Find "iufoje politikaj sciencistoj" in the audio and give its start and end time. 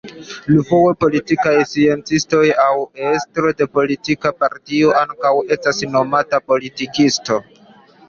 0.51-2.41